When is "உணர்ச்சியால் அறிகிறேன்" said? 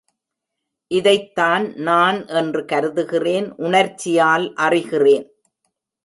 3.57-5.27